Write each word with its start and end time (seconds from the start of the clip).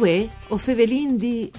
Uè, 0.00 0.26
o 0.48 0.56
Fevelin 0.56 1.18
di... 1.18 1.52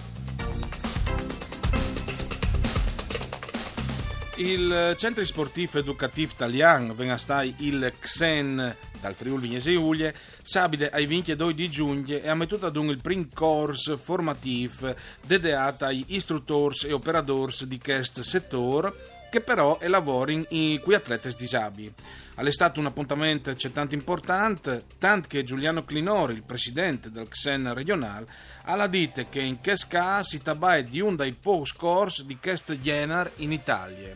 Il 4.37 4.95
Centro 4.97 5.23
Sportivo 5.23 5.77
Educativo 5.77 6.31
Italiano 6.33 6.95
venga 6.95 7.17
stai 7.17 7.53
il 7.59 7.93
XEN 7.99 8.75
dal 8.99 9.13
Friuli 9.13 9.43
Vignese 9.43 9.73
Giulie, 9.73 10.15
sabide 10.41 10.89
ai 10.89 11.05
22 11.05 11.53
di 11.53 11.69
giugno 11.69 12.19
ha 12.25 12.33
mettuto 12.33 12.65
ad 12.65 12.75
un 12.77 12.89
il 12.89 12.99
primo 12.99 13.27
corso 13.31 13.95
formativo 13.95 14.95
dedicato 15.23 15.85
agli 15.85 16.05
istruttori 16.07 16.87
e 16.87 16.93
operatori 16.93 17.53
di 17.67 17.77
questo 17.77 18.23
settore 18.23 19.20
che 19.31 19.39
però 19.39 19.79
è 19.79 19.87
lavori 19.87 20.45
in 20.49 20.79
cui 20.81 20.93
atleti 20.93 21.33
disabili. 21.37 21.91
All'estate 22.35 22.79
un 22.79 22.87
appuntamento 22.87 23.55
tanto 23.71 23.95
importante, 23.95 24.83
tanto 24.99 25.29
che 25.29 25.43
Giuliano 25.43 25.85
Clinori, 25.85 26.33
il 26.33 26.43
presidente 26.43 27.09
del 27.09 27.29
XEN 27.29 27.73
regionale, 27.73 28.27
ha 28.63 28.87
detto 28.87 29.25
che 29.29 29.39
in 29.39 29.61
caso 29.61 29.87
si 30.23 30.41
tratta 30.41 30.81
di 30.81 30.99
uno 30.99 31.15
dei 31.15 31.31
pochi 31.31 31.71
corsi 31.77 32.25
di 32.25 32.37
questo 32.37 32.77
genere 32.77 33.31
in 33.37 33.53
Italia. 33.53 34.13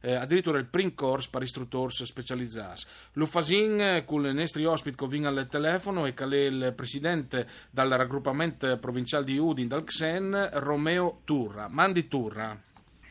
eh, 0.00 0.14
addirittura 0.14 0.58
il 0.58 0.64
primo 0.64 0.92
corso 0.94 1.28
per 1.30 1.42
istruttori 1.42 1.92
specializzati. 1.92 2.82
Lo 3.12 3.26
fasin 3.26 3.80
eh, 3.80 4.04
con 4.06 4.24
i 4.24 4.32
nostri 4.32 4.64
ospiti 4.64 4.96
che 4.96 5.06
vengono 5.06 5.38
al 5.38 5.46
telefono 5.46 6.06
e 6.06 6.14
che 6.14 6.24
è 6.24 6.46
il 6.46 6.72
presidente 6.74 7.46
del 7.70 7.90
raggruppamento 7.90 8.78
provinciale 8.78 9.26
di 9.26 9.36
Udin, 9.36 9.68
dal 9.68 9.84
XEN, 9.84 10.50
Romeo 10.54 11.20
Turra. 11.24 11.68
Mandi 11.68 12.08
Turra. 12.08 12.58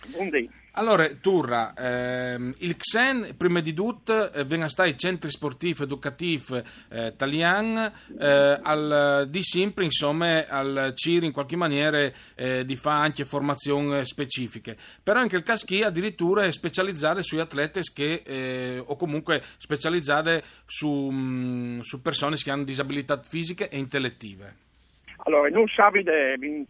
Buondì. 0.08 0.64
Allora, 0.78 1.08
Turra, 1.22 1.74
ehm, 1.74 2.54
il 2.58 2.76
XEN, 2.76 3.38
prima 3.38 3.62
di 3.62 3.74
tutto, 3.74 4.30
eh, 4.34 4.44
venga 4.44 4.68
stai 4.68 4.98
centri 4.98 5.30
sportivi 5.32 5.84
educativi 5.84 6.62
eh, 6.90 7.08
italiani, 7.08 7.90
eh, 8.20 8.60
al, 8.62 9.26
di 9.30 9.42
sempre, 9.42 9.86
insomma, 9.86 10.46
al 10.46 10.92
CIR 10.94 11.24
in 11.24 11.32
qualche 11.32 11.56
maniera 11.56 12.12
eh, 12.36 12.66
di 12.66 12.76
fa 12.76 13.00
anche 13.00 13.24
formazioni 13.24 14.04
specifiche. 14.04 14.76
Però 15.02 15.18
anche 15.18 15.38
il 15.38 15.44
Caschi 15.44 15.82
addirittura 15.82 16.44
è 16.44 16.52
specializzato 16.52 17.24
sui 17.24 17.40
atleti 17.40 17.80
che, 17.94 18.22
eh, 18.26 18.84
o 18.86 18.98
comunque 18.98 19.42
specializzate 19.58 20.44
su, 20.66 20.90
mh, 20.92 21.80
su 21.80 22.02
persone 22.02 22.36
che 22.36 22.52
hanno 22.52 22.66
disabilità 22.66 23.22
fisiche 23.22 23.70
e 23.70 23.78
intellettive. 23.78 24.56
Allora, 25.24 25.48
noi 25.48 25.70
sapete, 25.74 26.36
il 26.38 26.68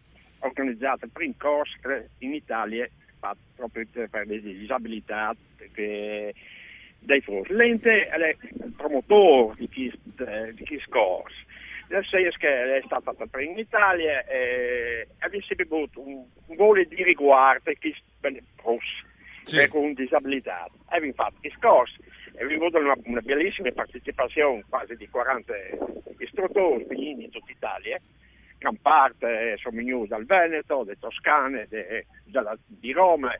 primo 1.12 1.34
corso 1.36 1.74
in 2.18 2.34
Italia 2.34 2.88
fatto 3.26 3.40
proprio 3.54 3.86
per 4.08 4.26
le 4.26 4.40
disabilità 4.40 5.34
forti. 7.20 7.52
L'ente 7.54 8.08
è 8.08 8.28
il 8.28 8.72
promotore 8.76 9.54
di 9.56 9.68
questo 9.68 10.90
corso. 10.90 11.44
Nel 11.88 12.04
senso 12.04 12.36
che 12.38 12.78
è 12.78 12.82
stata 12.84 13.14
in 13.40 13.56
Italia 13.58 14.24
e 14.26 15.06
abbiamo 15.20 15.44
sempre 15.44 15.66
avuto 15.66 16.00
un, 16.00 16.24
un 16.46 16.56
volo 16.56 16.82
di 16.82 17.02
riguardo 17.04 17.62
per 17.62 17.78
chi 17.78 17.94
sì. 19.44 19.68
con 19.68 19.92
disabilità. 19.94 20.68
Abbiamo 20.86 21.14
fatto 21.14 21.36
questo 21.40 21.58
corso 21.60 21.94
e 22.34 22.42
abbiamo 22.42 22.64
avuto 22.64 22.78
una, 22.78 22.94
una 23.04 23.20
bellissima 23.20 23.70
partecipazione, 23.70 24.64
quasi 24.68 24.96
di 24.96 25.08
40 25.08 25.54
istruttori 26.18 26.86
in 26.90 27.30
tutta 27.30 27.52
Italia 27.52 28.00
gran 28.66 28.76
parte 28.80 29.56
sono 29.58 29.76
venuti 29.76 30.08
dal 30.08 30.24
Veneto, 30.24 30.82
dalle 30.82 30.98
Toscane, 30.98 31.66
de, 31.68 32.06
della, 32.24 32.56
di 32.66 32.92
Roma, 32.92 33.32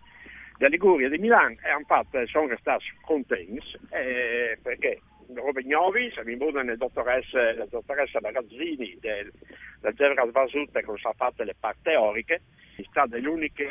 da 0.57 0.69
Liguria, 0.69 1.09
di 1.09 1.19
Milano 1.19 1.57
e 1.65 1.69
hanno 1.69 1.85
fatto, 1.85 2.25
sono 2.29 2.57
stati 2.59 2.85
contenti 3.05 3.61
eh, 3.91 4.57
perché 4.63 5.01
Rovignovi, 5.35 6.13
siamo 6.13 6.31
in 6.31 6.39
buona 6.39 6.63
la 6.63 6.77
dottoressa, 6.77 7.55
la 7.55 7.67
dottoressa 7.69 8.21
Barazzini 8.21 8.97
del, 9.01 9.33
del 9.81 9.95
General 9.95 10.31
Vasutte 10.31 10.85
che 10.85 10.91
ha 10.91 11.13
fatto 11.17 11.43
le 11.43 11.57
parti 11.59 11.81
teoriche, 11.83 12.43
è 12.77 12.83
stata 12.89 13.19
l'unica 13.19 13.65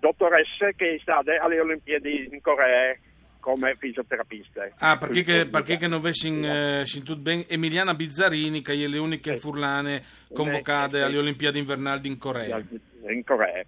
dottoressa 0.00 0.72
che 0.72 0.94
è 0.94 0.98
stata 0.98 1.40
alle 1.40 1.60
Olimpiadi 1.60 2.28
in 2.32 2.40
Corea 2.40 2.96
come 3.40 3.74
fisioterapista. 3.78 4.68
Ah, 4.78 4.96
perché, 4.98 5.22
che, 5.22 5.46
perché 5.46 5.76
che 5.76 5.86
non 5.86 6.00
vessi 6.00 6.28
eh, 6.40 6.84
tutto 7.04 7.16
bene 7.16 7.46
Emiliana 7.48 7.94
Bizzarini, 7.94 8.62
che 8.62 8.72
è 8.72 8.86
le 8.86 8.98
uniche 8.98 9.36
furlane 9.36 10.02
convocate 10.32 11.00
alle 11.00 11.18
Olimpiadi 11.18 11.58
invernali 11.58 12.06
in 12.06 12.18
Corea. 12.18 12.62
In 13.08 13.24
Corea. 13.24 13.64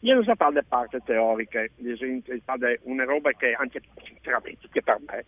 Io 0.00 0.14
non 0.14 0.24
so 0.24 0.34
fare 0.36 0.54
le 0.54 0.64
parti 0.66 0.98
teoriche, 1.04 1.72
è 1.76 2.78
una 2.82 3.04
roba 3.04 3.30
che 3.32 3.52
anche 3.52 3.80
che 4.70 4.82
per 4.82 4.98
me 5.06 5.24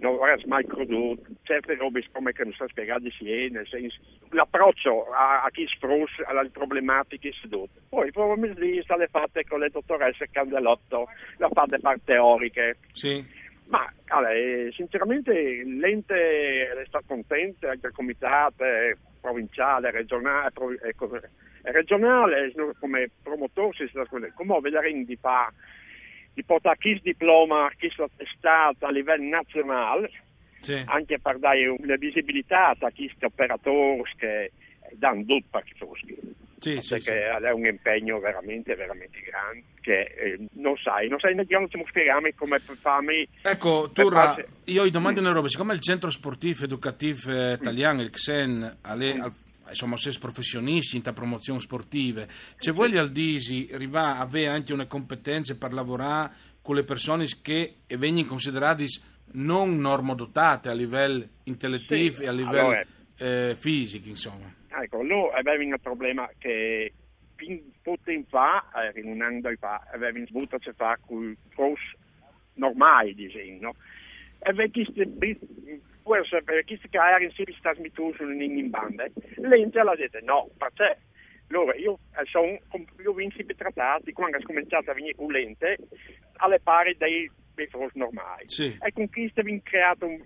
non 0.00 0.14
avrei 0.14 0.42
mai 0.46 0.66
creduto, 0.66 1.22
certe 1.42 1.74
robe 1.76 2.04
come 2.10 2.32
che 2.32 2.44
non 2.44 2.52
so 2.52 2.66
spiegare 2.68 3.10
sì, 3.10 3.48
nel 3.50 3.66
senso, 3.66 3.98
l'approccio 4.30 5.10
a, 5.12 5.42
a 5.42 5.50
chi 5.50 5.66
sfrutta 5.66 6.26
alle 6.26 6.50
problematiche 6.50 7.32
seduto. 7.40 7.80
Poi 7.88 8.10
probabilmente 8.10 8.60
lì 8.60 8.82
sta 8.82 8.96
le 8.96 9.08
fatte 9.08 9.44
con 9.44 9.60
le 9.60 9.70
dottoresse 9.70 10.28
Candelotto, 10.30 11.08
la 11.36 11.48
fatte 11.50 11.78
parti 11.78 12.04
teoriche. 12.04 12.78
Sì. 12.92 13.24
Ma 13.66 13.92
allora, 14.06 14.32
sinceramente 14.72 15.62
l'ente 15.64 16.68
è 16.70 16.84
stato 16.86 17.04
contento, 17.06 17.68
anche 17.68 17.86
il 17.86 17.92
comitato 17.92 18.64
provinciale, 19.20 19.90
regionale, 19.90 20.50
regionale 21.62 22.52
come 22.80 23.10
promotore, 23.22 23.88
come 24.34 24.60
vedere 24.60 24.92
di 25.04 25.16
fare 25.20 25.52
di 26.32 26.44
portare 26.44 26.76
questo 26.80 27.02
diploma, 27.04 27.70
questo 27.78 28.04
attestato 28.04 28.86
a 28.86 28.90
livello 28.90 29.28
nazionale, 29.28 30.10
sì. 30.60 30.82
anche 30.86 31.18
per 31.18 31.38
dare 31.38 31.66
una 31.66 31.96
visibilità 31.96 32.70
a 32.70 32.76
questi 32.78 33.24
operatori 33.24 34.02
che 34.16 34.52
danno 34.92 35.24
tutto 35.24 35.46
per 35.50 35.64
questi 35.76 36.38
sì, 36.60 36.74
perché 36.74 37.00
sì, 37.00 37.10
è 37.10 37.50
un 37.52 37.64
impegno 37.64 38.18
veramente, 38.18 38.74
veramente 38.74 39.18
grande 39.20 39.64
che 39.80 40.00
eh, 40.00 40.38
non 40.54 40.76
sai, 40.76 41.08
non 41.08 41.18
sai 41.18 41.34
neanche 41.34 41.68
come 41.70 41.84
spiegare 41.88 42.34
come 42.34 42.58
farmi 42.58 43.26
ecco 43.40 43.90
Turra, 43.92 44.36
io 44.64 44.84
gli 44.84 44.90
domando 44.90 45.20
una 45.20 45.32
roba 45.32 45.48
siccome 45.48 45.72
il 45.72 45.80
centro 45.80 46.10
sportivo 46.10 46.64
educativo 46.64 47.30
eh, 47.30 47.54
italiano, 47.54 48.02
il 48.02 48.10
XEN 48.10 48.78
alle, 48.82 49.14
mm. 49.14 49.20
al, 49.22 49.32
insomma, 49.70 49.96
sei 49.96 50.14
professionisti 50.20 50.96
in 50.96 51.02
promozione 51.02 51.60
sportive, 51.60 52.28
se 52.56 52.70
voi 52.70 52.96
al 52.96 53.10
Disi 53.10 53.68
arriva 53.72 54.16
a 54.16 54.20
avere 54.20 54.48
anche 54.48 54.72
una 54.72 54.86
competenza 54.86 55.56
per 55.56 55.72
lavorare 55.72 56.32
con 56.62 56.74
le 56.74 56.84
persone 56.84 57.26
che 57.42 57.76
vengono 57.88 58.26
considerate 58.26 58.84
non 59.32 59.78
normodotate 59.78 60.68
a 60.68 60.74
livello 60.74 61.26
intellettivo 61.44 62.16
sì, 62.16 62.22
e 62.24 62.26
a 62.28 62.32
livello 62.32 62.60
allora, 62.60 62.86
eh, 63.16 63.54
fisico, 63.56 64.08
insomma. 64.08 64.52
Ecco, 64.68 65.02
noi 65.02 65.30
avevamo 65.34 65.70
un 65.70 65.80
problema 65.80 66.30
che 66.38 66.92
fin 67.36 67.62
poco 67.82 68.12
fa, 68.28 68.68
eh, 68.92 69.00
un 69.02 69.22
anno 69.22 69.50
fa, 69.58 69.86
avevamo 69.92 70.26
svuto 70.26 70.56
a 70.56 70.72
fare 70.76 71.00
con 71.06 71.30
i 71.30 71.54
corsi 71.54 71.96
normali, 72.54 73.14
diciamo, 73.14 73.74
e 74.42 74.52
può 74.52 74.64
sta 77.58 77.74
smittuto 77.74 78.24
in 78.24 78.70
banda. 78.70 79.06
L'ente 79.36 79.78
ha 79.78 79.96
detto 79.96 80.18
no, 80.22 80.48
perché 80.56 80.98
allora 81.50 81.74
io 81.76 81.98
eh, 82.16 82.24
sono 82.26 82.58
io 83.02 83.12
vinci 83.12 83.44
trattati 83.56 84.12
quando 84.12 84.38
ho 84.38 84.42
cominciato 84.42 84.90
a 84.90 84.94
venire 84.94 85.14
con 85.14 85.30
l'ente 85.30 85.78
alle 86.36 86.60
pari 86.60 86.96
dei 86.96 87.30
forse 87.68 87.98
normali. 87.98 88.44
Sì. 88.48 88.78
E 88.80 88.92
con 88.92 89.08
questo 89.10 89.40
abbiamo 89.40 89.60
creato, 89.62 90.06
un, 90.06 90.22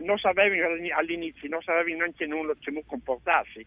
non 0.00 0.18
sapevano 0.18 0.74
all'inizio, 0.94 1.48
non 1.48 1.62
sapevano 1.62 1.96
neanche 1.96 2.26
nulla 2.26 2.52
come 2.62 2.82
comportarsi 2.84 3.66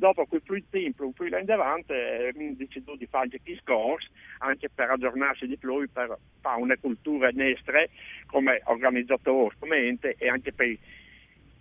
dopo 0.00 0.24
quel 0.24 0.42
più 0.42 0.60
tempo, 0.70 1.10
più 1.10 1.26
in 1.26 1.34
avanti, 1.34 1.92
abbiamo 1.92 2.54
deciso 2.56 2.96
di 2.96 3.06
fare 3.06 3.28
anche 3.32 3.60
corsi, 3.62 4.08
anche 4.38 4.68
per 4.68 4.90
aggiornarsi 4.90 5.46
di 5.46 5.56
più, 5.58 5.86
per 5.92 6.18
fare 6.40 6.60
una 6.60 6.76
cultura 6.78 7.28
nostra 7.32 7.84
come 8.26 8.60
organizzatori, 8.64 9.54
come 9.58 9.76
ente 9.76 10.16
e 10.18 10.28
anche 10.28 10.52
per 10.52 10.68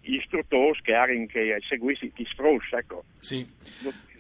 gli 0.02 0.16
istruttori 0.16 0.80
che, 0.82 1.28
che 1.30 1.58
seguissi 1.68 2.12
chi 2.14 2.26
sfruscia. 2.26 2.80
Ecco. 2.80 3.04
Sì. 3.20 3.46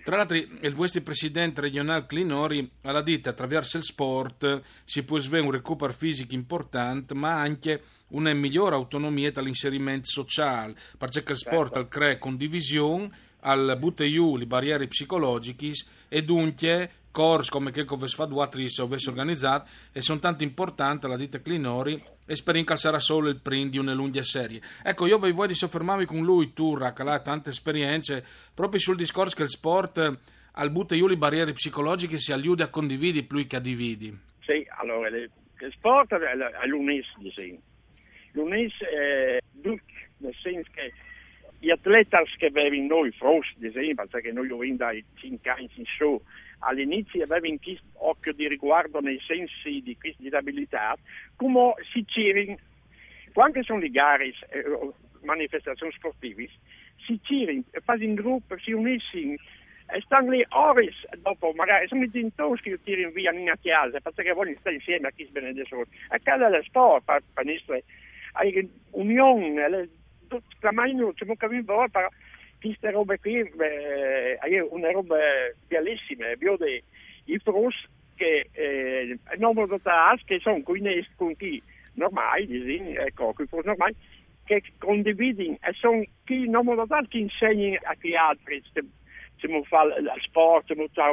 Tra 0.03 0.17
l'altro, 0.17 0.37
il 0.37 0.73
vostro 0.73 1.01
presidente 1.01 1.61
regionale 1.61 2.05
Clinori 2.07 2.67
ha 2.81 3.01
detto 3.01 3.29
attraverso 3.29 3.77
il 3.77 3.83
sport 3.83 4.61
si 4.83 5.03
può 5.03 5.17
svelare 5.17 5.47
un 5.47 5.53
recupero 5.53 5.93
fisico 5.93 6.33
importante, 6.33 7.13
ma 7.13 7.39
anche 7.39 7.81
una 8.09 8.33
migliore 8.33 8.75
autonomia 8.75 9.31
dall'inserimento 9.31 10.07
sociale, 10.07 10.75
perché 10.97 11.31
il 11.31 11.37
sport 11.37 11.73
certo. 11.73 11.89
crea 11.89 12.17
condivisione, 12.17 13.11
al 13.41 13.75
butta 13.79 14.05
giù 14.05 14.37
le 14.37 14.45
barriere 14.45 14.87
psicologiche 14.87 15.71
e 16.07 16.23
dunque 16.23 16.91
corsi 17.11 17.49
come 17.49 17.71
che 17.71 17.83
vi 17.83 18.07
fa 18.07 18.25
due 18.25 18.47
o 18.47 18.83
avesse 18.83 19.09
organizzato 19.09 19.69
e 19.91 20.01
sono 20.01 20.19
tanto 20.19 20.43
importanti 20.43 21.07
la 21.07 21.17
ditta 21.17 21.41
Clinori 21.41 22.01
e 22.25 22.35
spero 22.35 22.61
che 22.61 22.77
sarà 22.77 22.99
solo 22.99 23.29
il 23.29 23.39
primo 23.41 23.69
di 23.69 23.77
una 23.77 24.21
serie. 24.21 24.61
Ecco, 24.83 25.07
io 25.07 25.17
vi 25.17 25.31
voglio 25.31 25.55
soffermarmi 25.55 26.05
con 26.05 26.23
lui, 26.23 26.53
Turra, 26.53 26.93
che 26.93 27.01
ha 27.01 27.19
tante 27.19 27.49
esperienze, 27.49 28.23
proprio 28.53 28.79
sul 28.79 28.95
discorso 28.95 29.35
che 29.35 29.43
il 29.43 29.49
sport 29.49 30.19
al 30.53 30.71
butta 30.71 30.95
giù 30.95 31.07
le 31.07 31.17
barriere 31.17 31.53
psicologiche 31.53 32.17
si 32.17 32.31
aiuta 32.31 32.65
a 32.65 32.69
condividere 32.69 33.25
più 33.25 33.45
che 33.47 33.55
a 33.55 33.59
dividi. 33.59 34.15
Sì, 34.41 34.65
allora, 34.77 35.07
il 35.07 35.29
sport 35.71 36.13
è 36.13 36.67
l'unis. 36.67 37.07
L'unis 38.33 38.73
è 38.79 39.39
nel 40.17 40.35
senso 40.41 40.69
che 40.73 40.93
gli 41.59 41.69
atleti 41.69 42.15
che 42.37 42.47
avevano 42.47 42.87
noi, 42.87 43.11
forse, 43.11 43.53
ad 43.57 43.63
esempio, 43.63 44.07
perché 44.07 44.31
noi 44.31 44.49
abbiamo 44.49 44.75
dai 44.75 45.03
5 45.15 45.49
anni 45.49 45.69
in 45.75 45.85
su, 45.85 46.19
all'inizio 46.59 47.23
avevano 47.23 47.57
questo 47.61 47.85
occhio 47.95 48.33
di 48.33 48.47
riguardo 48.47 48.99
nei 49.01 49.19
sensi 49.25 49.81
di 49.81 49.97
disabilità, 50.17 50.95
come 51.35 51.73
si 51.91 52.05
tirano, 52.05 52.57
quando 53.33 53.63
sono 53.63 53.79
le 53.79 53.89
gare, 53.89 54.27
eh, 54.27 54.91
manifestazioni 55.21 55.91
sportive, 55.91 56.49
si 57.05 57.19
tirano, 57.21 57.63
fanno 57.83 58.03
in 58.03 58.15
gruppo, 58.15 58.57
si 58.57 58.71
uniscono, 58.71 59.35
e 59.91 60.01
stanno 60.01 60.31
lì 60.31 60.45
ore 60.49 60.93
dopo, 61.17 61.51
magari 61.53 61.87
sono 61.87 62.03
i 62.03 62.09
genitori 62.11 62.61
che 62.61 62.79
tirano 62.83 63.11
via 63.11 63.31
in 63.31 63.51
casa 63.61 63.99
perché 63.99 64.33
vogliono 64.33 64.57
stare 64.59 64.75
insieme 64.75 65.07
a 65.07 65.11
chi 65.11 65.25
si 65.25 65.31
benedice. 65.31 65.75
A 66.09 66.19
casa 66.19 66.47
del 66.47 66.63
sport, 66.63 67.03
per, 67.05 67.23
per 67.33 67.45
nostra, 67.45 67.79
unione, 68.91 69.89
ci 71.15 71.25
capito 71.35 71.85
per 71.91 72.09
queste 72.59 72.91
robe 72.91 73.19
qui 73.19 73.39
eh, 73.39 74.37
una 74.69 74.91
roba 74.91 75.17
bellissima 75.67 76.25
dei 76.57 76.83
i 77.25 77.37
frus 77.39 77.75
che 78.15 78.49
eh, 78.51 79.17
non 79.37 79.53
dotati 79.53 80.23
che 80.25 80.39
sono 80.39 80.61
con 80.61 80.77
i 80.77 81.61
normali 81.93 82.47
disegni, 82.47 82.95
ecco 82.95 83.33
i 83.37 83.45
frus 83.45 83.65
normali 83.65 83.95
che 84.43 84.63
condividono 84.77 85.57
e 85.61 85.73
sono 85.73 86.03
chi 86.25 86.49
non 86.49 86.65
dotati 86.65 87.07
che 87.07 87.17
insegnano 87.19 87.77
a 87.83 87.95
chi 87.95 88.15
altri 88.15 88.61
se 88.73 88.83
si 89.37 89.47
fa 89.65 89.83
il 89.83 90.11
sport, 90.21 90.65
si 90.67 90.89
fa 90.93 91.11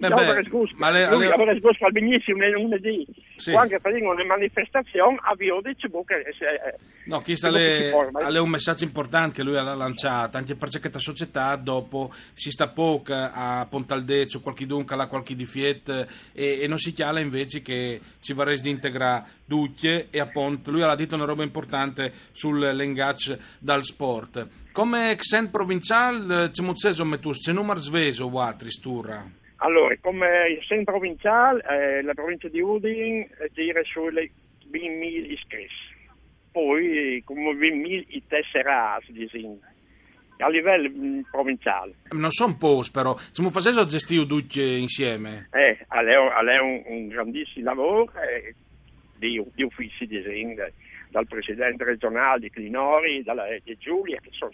unire 0.00 0.42
Beh, 0.42 0.70
ma 0.76 0.90
le, 0.90 1.10
lui 1.10 1.26
aveva 1.26 1.52
risposto 1.52 1.84
al 1.84 1.92
benissimo 1.92 2.38
nel 2.38 2.52
lunedì 2.52 3.06
sì. 3.36 3.52
quando 3.52 3.78
facevano 3.80 4.14
le 4.14 4.24
manifestazioni 4.24 5.18
avevo 5.22 5.60
detto 5.60 5.88
che 6.04 6.14
eh, 6.14 6.74
no 7.04 7.22
le, 7.50 7.92
alle 8.12 8.38
un 8.38 8.48
messaggio 8.48 8.84
importante 8.84 9.36
che 9.36 9.42
lui 9.42 9.56
ha 9.56 9.74
lanciato 9.74 10.36
anche 10.36 10.54
perché 10.54 10.90
la 10.92 10.98
società 10.98 11.56
dopo 11.56 12.12
si 12.34 12.50
sta 12.50 12.68
poco 12.68 13.12
a 13.12 13.66
Pontaldezzo 13.68 14.40
qualche 14.40 14.66
dunque 14.66 14.94
alla 14.94 15.06
qualche 15.06 15.34
di 15.34 15.46
Fiat 15.46 16.06
e, 16.32 16.60
e, 16.60 16.66
non 16.66 16.78
si 16.78 16.92
chiala 16.92 17.20
invece 17.20 17.62
che 17.62 18.00
ci 18.20 18.32
vorrei 18.32 18.60
di 18.60 18.70
integrare 18.70 19.36
Ducce 19.44 20.08
e 20.10 20.20
appunto 20.20 20.70
lui 20.70 20.82
ha 20.82 20.94
detto 20.94 21.14
una 21.14 21.24
roba 21.24 21.42
importante 21.42 22.12
sull'engage 22.32 23.38
dal 23.58 23.82
sport. 23.82 24.46
Come 24.72 25.14
Xen 25.16 25.50
provinciale 25.50 26.50
c'è 26.50 26.62
un 26.62 26.76
senso 26.76 27.04
metus 27.06 27.40
c'è 27.40 27.52
numero 27.52 27.80
sveso 27.80 28.26
o 28.26 28.40
altri 28.40 28.70
sturra 28.70 29.37
allora, 29.58 29.96
come 30.00 30.60
in 30.68 30.84
provinciale, 30.84 31.62
eh, 31.68 32.02
la 32.02 32.14
provincia 32.14 32.48
di 32.48 32.60
Udine 32.60 33.28
gira 33.52 33.82
sulle 33.84 34.30
20.000 34.70 35.30
iscritti, 35.30 35.74
poi 36.52 37.22
come 37.24 37.52
20.000 37.52 38.04
i 38.08 38.22
tesserati, 38.26 39.12
diciamo 39.12 39.58
a 40.40 40.48
livello 40.48 40.88
mm, 40.88 41.20
provinciale. 41.30 41.94
Non 42.10 42.30
sono 42.30 42.56
pochi 42.56 42.90
però, 42.92 43.16
mi 43.38 43.50
facesse 43.50 43.84
gestire 43.86 44.26
tutti 44.26 44.78
insieme? 44.78 45.48
Eh, 45.52 45.76
è 45.88 46.58
un, 46.60 46.82
un, 46.86 47.08
grandissimo 47.08 47.64
lavoro 47.64 48.12
eh, 48.14 48.54
di, 49.16 49.42
di 49.54 49.62
uffici 49.64 50.06
di 50.06 50.18
esempio, 50.18 50.70
dal 51.10 51.26
presidente 51.26 51.84
regionale 51.84 52.40
di 52.40 52.50
Clinori, 52.50 53.22
dalla, 53.24 53.46
di 53.64 53.76
Giulia, 53.78 54.20
che 54.20 54.30
sono 54.30 54.52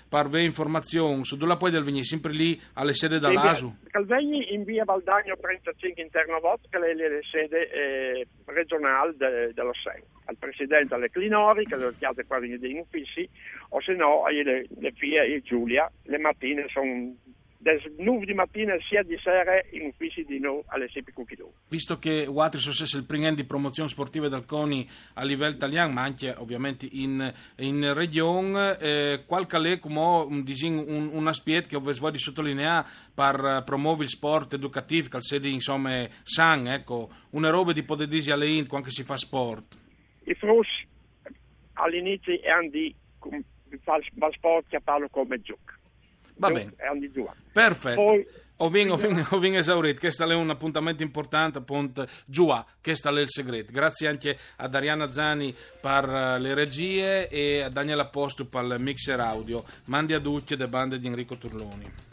per 0.08 0.26
avere 0.26 0.44
informazioni, 0.44 1.24
su 1.24 1.36
dove 1.36 1.56
puoi 1.56 1.70
venire 1.70 2.04
sempre 2.04 2.32
lì 2.32 2.60
alle 2.74 2.92
sedi 2.92 3.18
dell'ASU? 3.18 3.74
Calvegni 3.90 4.52
in 4.52 4.64
via 4.64 4.84
Valdagno 4.84 5.36
35 5.40 6.02
interno 6.02 6.38
Vot, 6.40 6.60
che 6.68 6.76
è 6.76 6.80
la 6.80 6.86
sede 7.30 7.70
eh, 7.70 8.26
regionale 8.46 9.14
de, 9.16 9.52
dello 9.54 9.72
SEN. 9.72 10.02
Al 10.26 10.36
presidente 10.36 10.92
alle 10.94 11.08
Clinori, 11.10 11.64
che 11.64 11.76
lo 11.76 11.94
chiate 11.96 12.26
qua 12.26 12.44
in 12.44 12.78
uffici, 12.78 13.26
o 13.70 13.80
se 13.80 13.94
no 13.94 14.26
le, 14.28 14.66
le 14.68 14.92
figlie 14.92 15.24
e 15.26 15.40
Giulia, 15.42 15.90
le 16.02 16.18
mattine 16.18 16.66
sono 16.68 17.14
del 17.60 17.94
9 17.98 18.24
di 18.24 18.32
mattina 18.32 18.74
sia 18.88 19.02
di 19.02 19.18
sera 19.22 19.62
in 19.72 19.88
uffici 19.88 20.24
di 20.24 20.38
noi 20.40 20.62
alle 20.68 20.88
6 20.88 21.04
Cucchidù. 21.12 21.52
Visto 21.68 21.98
che 21.98 22.24
Watri 22.26 22.58
è 22.58 22.96
il 22.96 23.04
primo 23.04 23.34
di 23.34 23.44
promozione 23.44 23.90
sportiva 23.90 24.28
del 24.28 24.46
CONI 24.46 24.88
a 25.14 25.24
livello 25.24 25.56
italiano, 25.56 25.92
ma 25.92 26.02
anche 26.02 26.34
ovviamente 26.38 26.88
in, 26.90 27.30
in 27.56 27.92
regione, 27.92 28.78
eh, 28.78 29.24
qualche 29.26 29.58
lei 29.58 29.78
come 29.78 30.00
un, 30.00 30.42
un, 30.42 31.10
un 31.12 31.26
aspetto 31.26 31.68
che 31.68 31.76
ho 31.76 32.10
di 32.10 32.18
sottolineare 32.18 32.88
per 33.14 33.62
promuovere 33.66 34.04
il 34.04 34.10
sport 34.10 34.54
educativo, 34.54 35.08
che 35.10 35.20
sede 35.20 35.48
insomma 35.48 36.08
san, 36.22 36.66
ecco, 36.66 37.10
una 37.30 37.50
roba 37.50 37.72
di 37.72 37.84
dire 37.84 38.32
alle 38.32 38.48
int 38.48 38.68
quando 38.68 38.88
si 38.88 39.02
fa 39.02 39.18
sport. 39.18 39.76
I 40.24 40.34
frus 40.34 40.68
all'inizio 41.74 42.40
erano 42.40 42.70
di 42.70 42.94
fare 43.82 44.02
sport 44.32 44.66
che 44.68 44.80
parlo 44.80 45.08
come 45.10 45.42
gioco 45.42 45.78
Va 46.40 46.50
bene. 46.50 46.74
Perfetto. 47.52 48.02
Poi, 48.02 48.26
ho 48.62 48.68
vinto, 48.68 48.94
ho 48.94 49.38
vinto 49.38 49.58
esaurito, 49.58 50.00
questo 50.00 50.28
è 50.28 50.34
un 50.34 50.50
appuntamento 50.50 51.02
importante, 51.02 51.58
appunto, 51.58 52.06
giù, 52.26 52.50
questo 52.82 53.08
è 53.08 53.20
il 53.20 53.28
segreto. 53.28 53.72
Grazie 53.72 54.08
anche 54.08 54.38
a 54.56 54.68
Dariana 54.68 55.12
Zani 55.12 55.54
per 55.80 56.08
eh, 56.08 56.38
le 56.38 56.54
regie 56.54 57.28
e 57.28 57.62
a 57.62 57.68
Daniela 57.68 58.06
Postu 58.06 58.48
per 58.48 58.64
il 58.64 58.76
mixer 58.78 59.18
audio. 59.20 59.64
Mandi 59.84 60.12
a 60.12 60.20
tutti 60.20 60.56
le 60.56 60.68
bande 60.68 60.98
di 60.98 61.06
Enrico 61.06 61.38
Turloni. 61.38 62.09